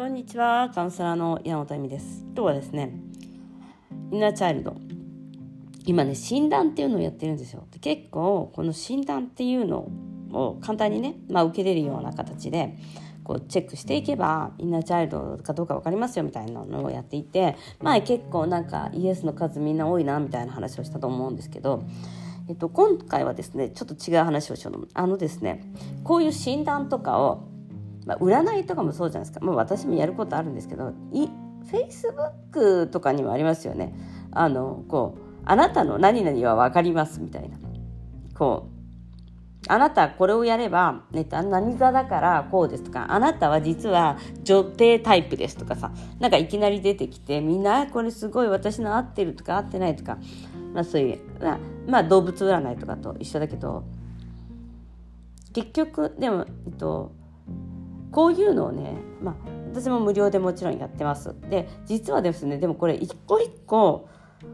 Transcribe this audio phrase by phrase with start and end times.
[0.00, 2.24] こんにちは、カウンセラーの山本恵美です。
[2.34, 2.98] 今日はですね、
[4.10, 4.74] インナーチャイルド。
[5.84, 7.66] 今ね、診断っていうのをやってるんですよ。
[7.82, 9.90] 結構、この診断っていうの
[10.32, 12.78] を簡単にね、まあ、受けれるような形で、
[13.24, 21.84] こうチェックしていけばインナーチャイルドかどうか分かりますよみたいなのをやっていて前結構なんかイエスの数みんな多いなみたいな話をしたと思うんですけど、
[22.48, 25.62] えっと、今回はですねちょっと違う話をしようとあのですね
[26.02, 27.50] こういう診断とかを
[28.06, 33.94] まあ、占いとかもそうじゃないですか、まあ、私もやることあるんですけどいフェイスブックとかにもありますよね。
[34.32, 37.58] あのこうあなたの何々は分かりますみたいな。
[38.34, 38.80] こう
[39.68, 50.18] あなたこれをやれば、ね、何座だからこうですとかあなたは実は女帝タイプですとかさなんかいきなり出てきてみんなこれすごい私の合ってるとか合ってないとか、
[50.72, 53.84] まあ、そういう、まあ、まあ動物占いとかと一緒だけど
[55.52, 57.12] 結局でも、えっと、
[58.12, 59.34] こういうのをね、まあ、
[59.72, 61.34] 私も無料でもちろんやってます。
[61.48, 64.08] で実はですねでもこれ一個一個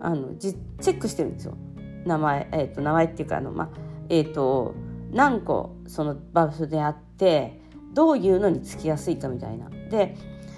[0.00, 1.56] あのチェックしてるんですよ。
[2.04, 3.68] 名前、えーと、名前っていうかあの、まあ
[4.08, 4.74] えーと、
[5.12, 7.60] 何個その場所であって
[7.94, 9.68] どういうのにつきやすいかみたいな。
[9.90, 10.16] で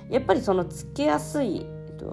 [0.08, 2.12] やっぱりそのつきやすい、えーと、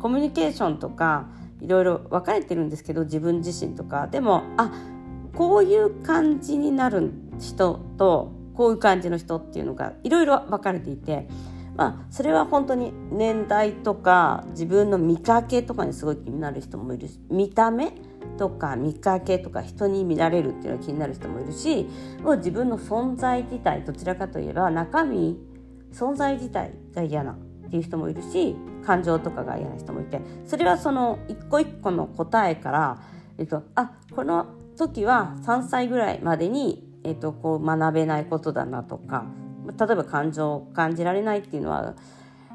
[0.00, 1.28] コミュニケーションとか
[1.60, 4.72] いろいろ分かれてるんですけど自分自身とかでもあ
[5.34, 11.28] こういう感じになる人とこういう感じの人っていうのがいろいろ分かれていて、
[11.76, 17.92] まあ、それは本当に年代とか自分の見かけとかにすごい気になる人もいるし見た目
[18.36, 21.86] とか見かけとか人に見られるっていうのが気になる人もいるし
[22.20, 25.38] もう自分の存在自体どちらかといえば中身
[25.92, 27.36] 存在自体が嫌なっ
[27.70, 32.98] ていう人もいるし感情とかが嫌な人もいてそれはその一個一個の答えから、
[33.38, 39.24] えっと、あこの時は3歳ぐらいまでにえーと、こう学べないことだなとか
[39.78, 41.94] 例えば感情を感じられないっていうのは、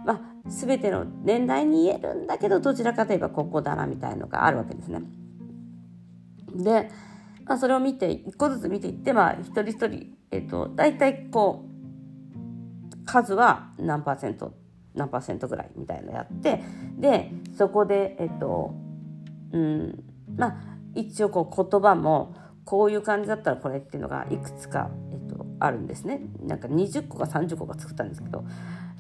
[0.06, 5.02] まあ、全ての年代に言えるんだけどどちらかといえばここだなみたいのがあるわけですね。
[6.56, 6.92] で、
[7.46, 14.54] まあ、それを見て一個ずつ見ていって、まあ、一人一人、えーと、大体こう数は何パーセント
[14.94, 16.64] 何パーセントぐらいみたいなのやって
[16.98, 18.76] でそこでえっ、と
[19.52, 20.04] うん
[20.38, 20.56] まあ
[20.96, 22.36] 一応こう言葉も
[22.66, 26.22] こういう感じだったらこれっていうのがいくつか、えっと、あるんですね。
[26.42, 28.46] なんか20個か30個か作ったんですけど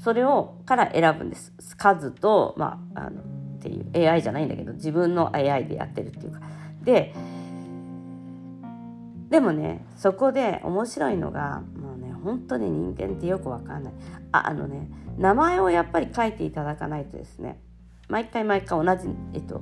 [0.04, 1.54] それをから選ぶんです。
[1.78, 3.24] 数と、まあ、あのっ
[3.60, 6.42] ていう AI じゃないんだけど自分の AI でやってるっていうか。
[6.84, 7.14] で
[9.30, 13.94] でもねそこで面白いのがもうね本当に人間ってよくわかんない。
[14.32, 17.62] ああのね名前をやっぱり書いていただかないとですね
[18.10, 19.62] 毎回毎回同じえっと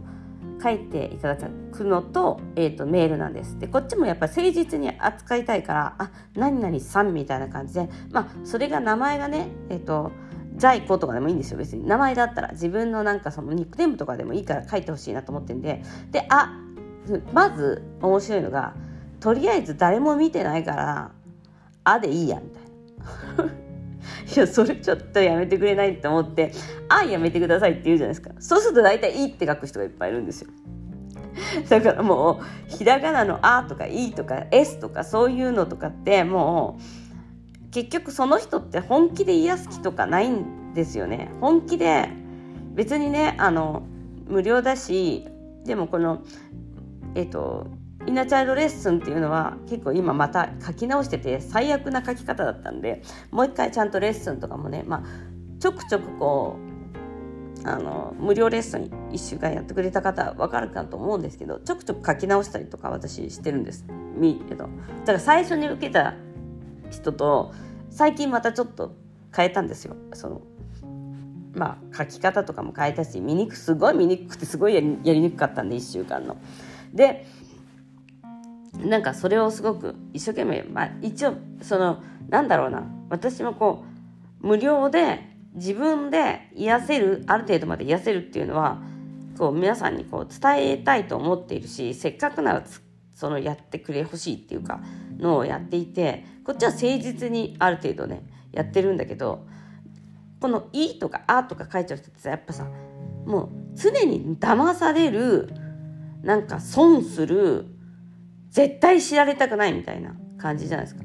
[0.62, 3.58] 書いていただくのと,、えーと、メールなんです。
[3.60, 10.12] でこっちもやっぱ誠実に扱いたいからあ何々さんみたいな感じでまあそれが名前がねえっ、ー、と
[10.56, 16.60] ジャイコとかでもいいんですよ別に名前だったら自分のなんかそのニックネームとかでもいいから書いてほしいなと思ってんでであ
[17.34, 18.76] まず面白いのが
[19.20, 21.12] とりあえず誰も見てないから
[21.84, 23.71] 「あ」でいいやみたいな。
[24.36, 26.54] いやそれちょっとやめてくれないって思って
[26.90, 28.32] 「あやめてください」って言うじゃないですか。
[28.40, 30.50] そうすると大体「い」って書く人がいっぱいいるんですよ。
[31.70, 41.30] だからもうひらがなの「あ」とか「い」とか「S」とかそういうのとかってもう結局その人って本気で癒す気とかないんですよね。
[41.42, 42.10] 本気で
[42.74, 43.84] 別にねあの
[44.28, 45.28] 無料だし
[45.66, 46.22] でもこの
[47.16, 47.68] えっと
[48.08, 55.04] インナーチャイルドレッスンっていうのは結構今また書き直してて最悪な書き方だったんでもう一回ちゃんとレッスンとかもね、まあ、
[55.60, 56.72] ちょくちょくこう
[57.68, 63.86] あの無料レッスン1週間やってくれた方は分かるかと思うんですけどちょくちょく書き直したりとか私してるんです
[64.16, 64.68] みけど
[65.02, 66.16] だから最初に受けた
[66.90, 67.54] 人と
[67.92, 68.96] 最近またちょっと
[69.36, 70.42] 変えたんですよその
[71.54, 76.38] まあ書き方とかも変えたし見にくすごい見にくくてすごいやりやりにくかったんで1週間の。
[76.94, 77.26] で
[78.84, 82.84] なんかそれをすごく一生懸命、まあ、一応そのなんだろうな。
[83.10, 83.84] 私もこ
[84.42, 88.82] う無料で自分で癒せるある程度まで癒せるっていうのは
[89.38, 92.64] こう皆さんにこう伝えたいと思っているしせっかくなら
[93.14, 94.82] そのやってくれほしいっていうか
[95.18, 99.46] のをやっていてこっちは誠実にある程度ねやってるんだけど
[100.40, 102.66] この「い」とか「あ」とか書いちゃう人ってさやっぱさ
[103.26, 105.50] もう常に騙される
[106.24, 107.66] なんか損する
[108.52, 111.04] 絶対知られたくないみたいな感じじゃないですか。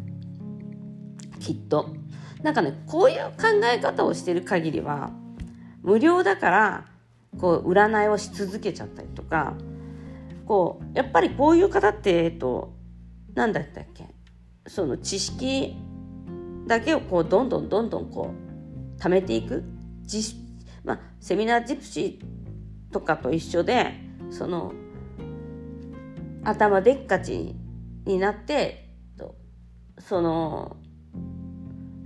[1.41, 1.95] きっと。
[2.43, 5.11] なんかねこういう考え方をしてる限りは
[5.83, 6.87] 無料だから
[7.41, 9.55] こう占いをし続けちゃったりとか
[10.45, 12.75] こうやっぱりこういう方ってえっと
[13.35, 14.07] 何だったっけ？
[14.67, 15.77] その知識
[16.67, 18.33] だけをこうどんどんどんどんこ
[18.99, 19.65] う貯めていく。
[20.85, 23.93] まあ、セミナージプシーとかと一緒で
[24.31, 24.73] その
[26.49, 27.55] 頭でっかち
[28.05, 28.87] になって
[29.99, 30.77] その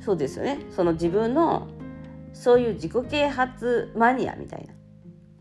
[0.01, 0.59] そうですよね。
[0.71, 1.69] その自分の
[2.33, 4.73] そういう自己啓発マニアみたいな。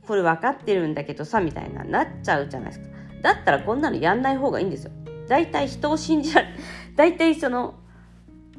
[0.05, 2.87] これ分かってるんだけどさみたいななっちゃうじゃないですか。
[3.21, 4.91] だったらこんなのやんない方がいいんですよ。
[5.27, 6.47] 大体人を信じられ
[6.97, 7.75] 大体その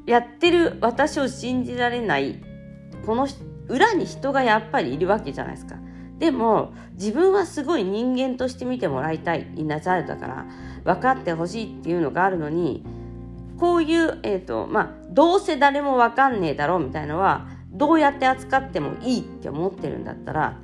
[0.07, 2.41] やってる私を信じられない
[3.05, 3.27] この
[3.69, 5.77] 裏に人がやっぱりいるわけじゃないですか。
[6.21, 10.47] でも自分はすごい人間として見てもらいたいインナーチャイルドだから
[10.85, 12.85] 分かってほしいっていうのがあるのに
[13.59, 20.59] こういう、えーとまあ、どうせ誰も分かんねえだろうみたいのはどうやって扱ってもいいって思ってるんだったら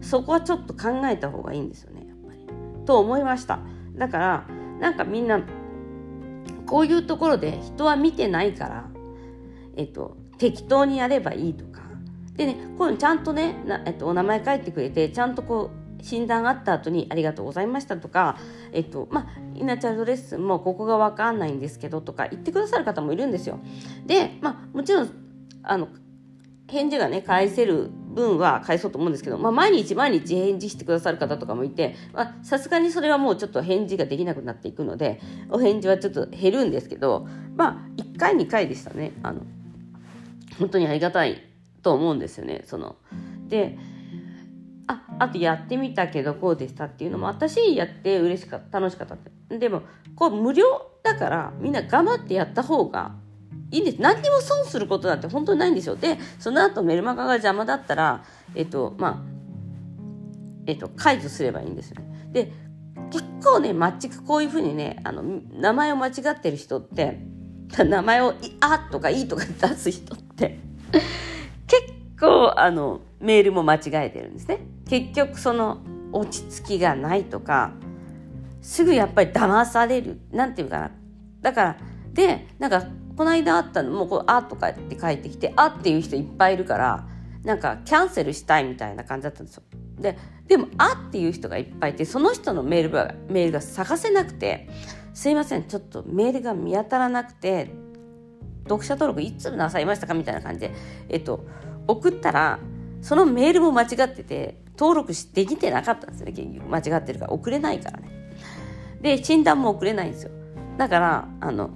[0.00, 2.86] そこはちょっと考えた方がいいんですよねやっぱり。
[2.86, 3.58] と思いました。
[3.96, 4.44] だから
[4.80, 5.40] なんかみんな
[6.66, 8.84] こういうところで人は見てないから、
[9.76, 11.83] えっと、適当にやればいいとか
[12.36, 15.70] でねこういうのちゃんとねえっと、お名前書いてくれてちゃんとこ
[16.00, 18.36] う診断があった後に「ありがとうございました」とか、
[18.72, 23.58] えっとまあ、イナチャイルドレッスンもここが分かんないんですけどとか言ってくださる方もいるんですよ。
[24.06, 25.10] で、まあ、もちろん
[25.62, 25.88] あの
[26.68, 31.94] 返事がね返せる分は返そうと思うんですけど、まあ、毎日毎日返事してくださる方とかもいて
[32.42, 35.20] さすがにそれはもうちょっと返事ができなくなっていくので
[35.50, 37.26] お返事はちょっと減るんですけど
[37.56, 39.42] まあ1回2回でしたねあの
[40.58, 41.42] 本当にありがたい
[41.84, 42.96] と思うんですよねその。
[43.46, 43.78] で
[44.86, 49.82] ああとやってみたけどこうでしたっていうのも私やって嬉しかった楽しかったってでも
[50.16, 50.64] こう無料
[51.02, 53.14] だからみんな頑張ってやった方が
[53.70, 54.00] いいんです。
[54.00, 55.96] 何にも損することなんて本当にないんですよ。
[55.96, 59.18] でその後メルマガが邪魔だったらえっとまあ
[60.66, 62.28] えっと解除すればいいんですよね。
[62.32, 62.52] で
[63.10, 67.20] 結構ねマッチこういうふうにねあの名前を間違ってる人って
[67.84, 70.58] 名前を「あ」とか「いい」とか出す人って
[72.24, 75.78] 結構あのメールも間違えてるんですね結局その
[76.12, 77.72] 落ち着きがないとか
[78.62, 80.90] すぐやっぱり騙されるなんていうかな
[81.42, 81.76] だから
[82.12, 82.86] でなんか
[83.16, 87.06] この間あったのもうこう「あ」とかって書いてきて「あ」っていう人いっぱいいるから
[87.44, 89.62] なんかキャンセルしたいみたいな感じだったんですよ。
[90.00, 90.16] で
[90.48, 94.68] でも「あ」っていう人がいっぱいいてその人のメールがメールが探せなくて
[95.12, 97.70] 「すいませんちょっとメールが見当たらなくて
[98.64, 100.72] 読者登録いつなさいましたか?」みたいな感じで、
[101.08, 101.44] えっと、
[101.86, 102.58] 送ったら
[103.02, 108.10] そのメールも間違ってて登録できてなかったんですよね結局間違ってるから送れないからね。
[109.00, 110.30] で診断も送れないんですよ。
[110.78, 111.70] だからあの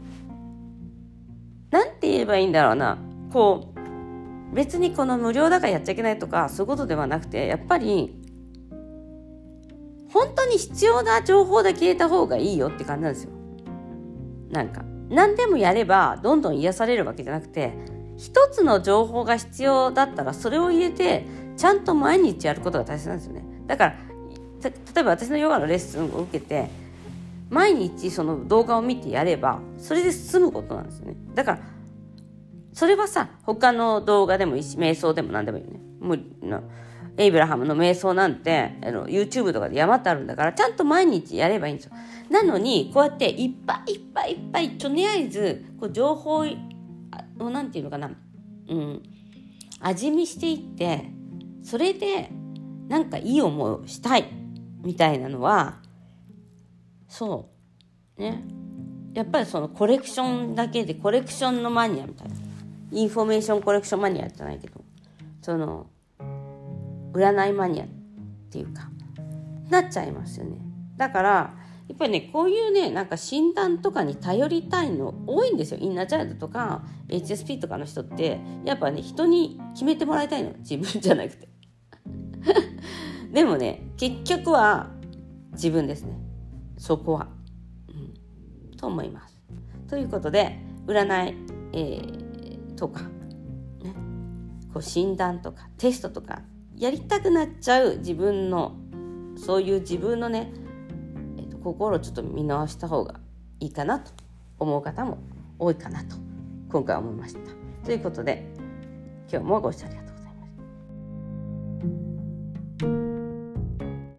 [1.70, 2.98] なんて言えばいいんだろうな
[3.32, 8.14] こう別にこの無料だからやっちゃいけないとかそういうことではなくてやっぱり
[10.10, 13.30] 本当に必要な情報だけ入れた方がいいよって感じなんですよ。
[14.50, 17.74] なんか何でもやればどんどん癒されるわけじゃなくて
[18.18, 21.24] 一つの情報が必要だったらそれを入れて
[21.56, 23.44] ちゃんと毎日やることが大切なんですよね。
[23.66, 23.96] だから
[24.62, 26.68] 例えば私のヨガのレッスンを受けて
[27.48, 31.16] 毎日その動画を見てやればそれで済むことなんですよね。
[31.34, 31.58] だから
[32.72, 35.80] それはさ他の動画でもいいし瞑想でも何でもいいね。
[36.00, 36.20] もう
[37.16, 41.92] エイブラハムの瞑想なんてあの YouTube とかで山ってあるんだからちゃんと毎日やればいいんですよ。
[42.30, 46.46] なのにこうやっていっぱいいっぱいいっぱいとりあえずこう情報を
[47.38, 48.10] 何て言うのかな。
[48.68, 49.02] うん。
[49.80, 51.10] 味見していって
[51.62, 52.30] それで
[52.88, 54.24] なんかいい思いをしたい
[54.82, 55.76] みたいなのは
[57.08, 57.48] そ
[58.18, 58.20] う。
[58.20, 58.44] ね。
[59.14, 62.34] やっぱりそのコレクションだけでコレクションのマニアみたいな。
[62.90, 64.80] インフォメーションコレクションマニアじゃないけど
[65.42, 65.88] その
[67.12, 67.88] 占いマニアっ
[68.50, 68.88] ていうか
[69.68, 70.56] なっちゃいますよね。
[70.96, 71.54] だから
[71.88, 75.80] やっぱりねこういうねなんか診断とかに頼りたいの多いんですよ。
[75.80, 80.52] インナーチャイルドとか HSP とかの人ってやっぱね人に決めてもらいたいの。
[80.58, 81.48] 自分じゃなくて。
[83.32, 84.90] でもね結局は
[85.52, 86.18] 自分ですね。
[86.76, 87.28] そこは、
[87.88, 89.42] うん、と思います。
[89.88, 91.34] ということで占い、
[91.72, 93.00] えー、とか、
[93.82, 93.94] ね、
[94.72, 96.42] こう診断とかテストとか
[96.76, 98.76] やりたくなっちゃう自分の
[99.36, 100.52] そういう自分のね、
[101.72, 103.20] 心をちょっと見直した方が
[103.60, 104.12] いいかなと
[104.58, 105.18] 思う方も
[105.58, 106.16] 多いかなと
[106.70, 107.40] 今回思いました。
[107.84, 108.46] ということで
[109.30, 110.07] 今日もご視聴ありがとうございました